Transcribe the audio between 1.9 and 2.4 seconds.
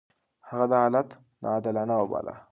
وباله.